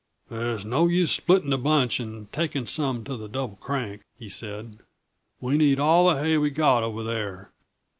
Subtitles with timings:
[0.29, 4.79] "There's no use splitting the bunch and taking some to the Double Crank," he said.
[5.39, 7.51] "We need all the hay we've got over there.